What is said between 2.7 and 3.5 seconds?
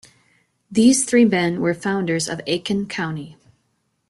County.